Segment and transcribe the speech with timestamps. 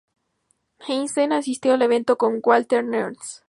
[0.87, 3.37] Einstein asistió al evento con Walther Nernst.